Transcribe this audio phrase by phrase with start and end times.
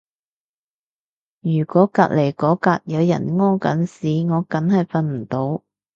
[1.41, 5.63] 如果隔離嗰格有人屙緊屎就梗係瞓唔到